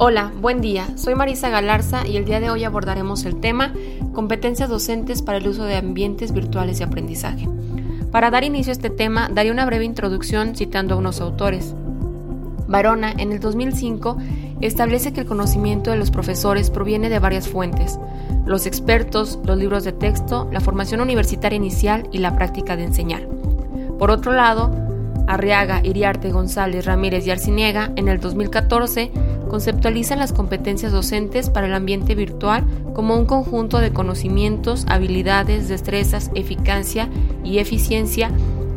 [0.00, 0.86] Hola, buen día.
[0.94, 3.72] Soy Marisa Galarza y el día de hoy abordaremos el tema
[4.12, 7.48] competencias docentes para el uso de ambientes virtuales de aprendizaje.
[8.12, 11.74] Para dar inicio a este tema, daré una breve introducción citando a unos autores.
[12.68, 14.18] Barona, en el 2005,
[14.60, 17.98] establece que el conocimiento de los profesores proviene de varias fuentes,
[18.46, 23.26] los expertos, los libros de texto, la formación universitaria inicial y la práctica de enseñar.
[23.98, 24.70] Por otro lado,
[25.28, 29.10] Arriaga, Iriarte, González, Ramírez y Arciniega, en el 2014,
[29.48, 36.30] conceptualizan las competencias docentes para el ambiente virtual como un conjunto de conocimientos, habilidades, destrezas,
[36.34, 37.08] eficacia
[37.44, 38.30] y eficiencia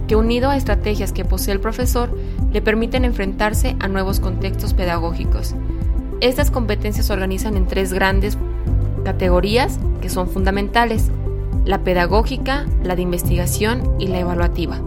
[0.07, 2.17] que unido a estrategias que posee el profesor
[2.51, 5.55] le permiten enfrentarse a nuevos contextos pedagógicos.
[6.19, 8.37] Estas competencias se organizan en tres grandes
[9.03, 11.09] categorías que son fundamentales,
[11.65, 14.81] la pedagógica, la de investigación y la evaluativa.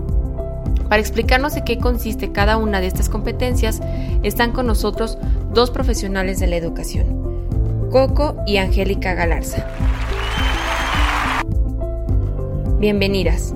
[0.89, 3.81] Para explicarnos de qué consiste cada una de estas competencias,
[4.23, 5.19] están con nosotros
[5.55, 9.65] dos profesionales de la educación, Coco y Angélica Galarza.
[12.81, 13.55] Bienvenidas.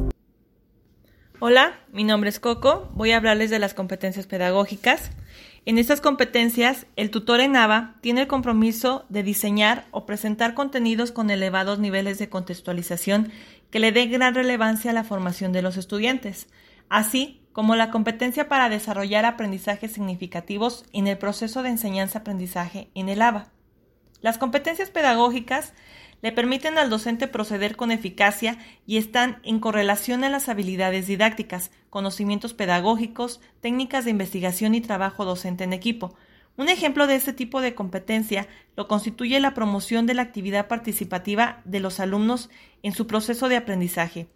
[1.40, 5.10] Hola, mi nombre es Coco, voy a hablarles de las competencias pedagógicas.
[5.66, 11.10] En estas competencias, el tutor en ABA tiene el compromiso de diseñar o presentar contenidos
[11.10, 13.32] con elevados niveles de contextualización
[13.72, 16.46] que le dé gran relevancia a la formación de los estudiantes,
[16.88, 23.20] así como la competencia para desarrollar aprendizajes significativos en el proceso de enseñanza-aprendizaje en el
[23.20, 23.48] ABA.
[24.20, 25.74] Las competencias pedagógicas
[26.22, 31.72] le permiten al docente proceder con eficacia y están en correlación a las habilidades didácticas,
[31.90, 36.14] conocimientos pedagógicos, técnicas de investigación y trabajo docente en equipo.
[36.56, 41.60] Un ejemplo de este tipo de competencia lo constituye la promoción de la actividad participativa
[41.64, 42.50] de los alumnos
[42.84, 44.28] en su proceso de aprendizaje,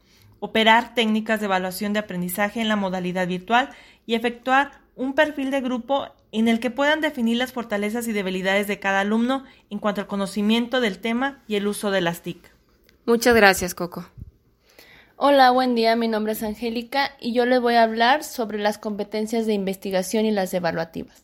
[0.45, 3.71] operar técnicas de evaluación de aprendizaje en la modalidad virtual
[4.07, 8.67] y efectuar un perfil de grupo en el que puedan definir las fortalezas y debilidades
[8.67, 12.53] de cada alumno en cuanto al conocimiento del tema y el uso de las TIC.
[13.07, 14.05] Muchas gracias, Coco.
[15.15, 18.79] Hola, buen día, mi nombre es Angélica y yo les voy a hablar sobre las
[18.79, 21.23] competencias de investigación y las evaluativas.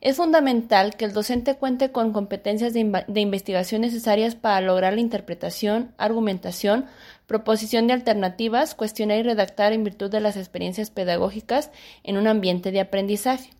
[0.00, 5.00] Es fundamental que el docente cuente con competencias de, de, investigación necesarias para lograr la
[5.00, 6.84] interpretación, argumentación,
[7.26, 11.70] proposición de alternativas, cuestionar y redactar en virtud de las experiencias pedagógicas
[12.02, 13.50] en un ambiente de aprendizaje.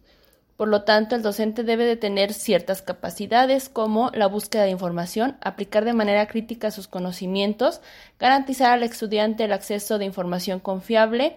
[0.57, 5.37] Por lo tanto, el docente debe de tener ciertas capacidades como la búsqueda de información,
[5.41, 7.81] aplicar de manera crítica sus conocimientos,
[8.21, 11.37] garantizar al estudiante el acceso de información confiable,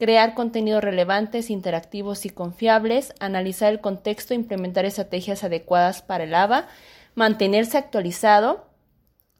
[0.00, 6.66] crear contenidos relevantes, interactivos y confiables, analizar el contexto, implementar estrategias adecuadas para el ABA,
[7.14, 8.67] mantenerse actualizado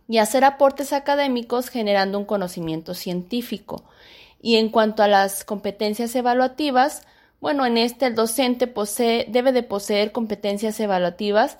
[0.08, 3.84] y hacer aportes académicos generando un conocimiento científico.
[4.40, 7.02] Y en cuanto a las competencias evaluativas,
[7.40, 11.58] bueno, en este el docente posee, debe de poseer competencias evaluativas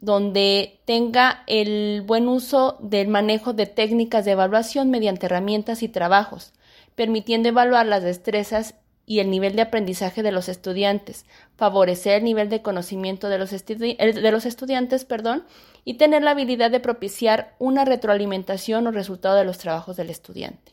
[0.00, 6.52] donde tenga el buen uso del manejo de técnicas de evaluación mediante herramientas y trabajos,
[6.96, 11.26] permitiendo evaluar las destrezas y el nivel de aprendizaje de los estudiantes,
[11.56, 15.44] favorecer el nivel de conocimiento de los, de los estudiantes perdón,
[15.84, 20.72] y tener la habilidad de propiciar una retroalimentación o resultado de los trabajos del estudiante.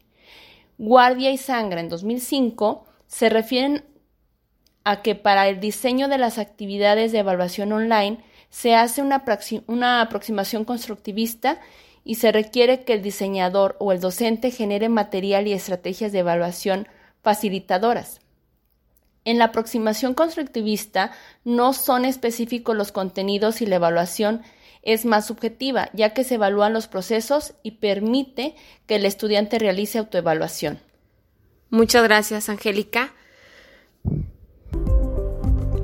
[0.78, 3.84] Guardia y Sangra en 2005 se refieren
[4.84, 9.24] a que para el diseño de las actividades de evaluación online se hace una,
[9.68, 11.60] una aproximación constructivista
[12.04, 16.88] y se requiere que el diseñador o el docente genere material y estrategias de evaluación
[17.22, 18.22] facilitadoras.
[19.26, 21.12] En la aproximación constructivista
[21.44, 24.42] no son específicos los contenidos y la evaluación
[24.82, 28.56] es más subjetiva, ya que se evalúan los procesos y permite
[28.88, 30.80] que el estudiante realice autoevaluación.
[31.70, 33.14] Muchas gracias, Angélica.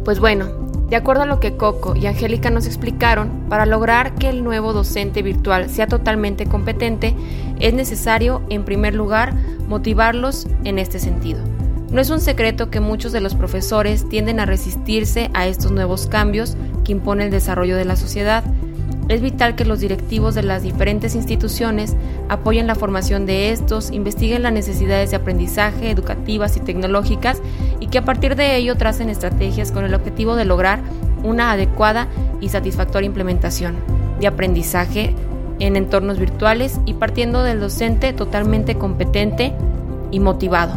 [0.03, 4.29] Pues bueno, de acuerdo a lo que Coco y Angélica nos explicaron, para lograr que
[4.29, 7.16] el nuevo docente virtual sea totalmente competente,
[7.59, 9.34] es necesario, en primer lugar,
[9.68, 11.40] motivarlos en este sentido.
[11.91, 16.07] No es un secreto que muchos de los profesores tienden a resistirse a estos nuevos
[16.07, 18.44] cambios que impone el desarrollo de la sociedad
[19.07, 21.96] es vital que los directivos de las diferentes instituciones
[22.28, 27.42] apoyen la formación de estos, investiguen las necesidades de aprendizaje educativas y tecnológicas
[27.80, 30.80] y que a partir de ello tracen estrategias con el objetivo de lograr
[31.24, 32.07] una adecuada
[32.42, 33.75] y satisfactoria implementación
[34.19, 35.13] de aprendizaje
[35.60, 39.54] en entornos virtuales y partiendo del docente totalmente competente
[40.12, 40.74] y motivado.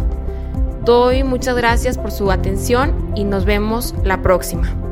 [0.85, 4.88] Doy muchas gracias por su atención y nos vemos la próxima.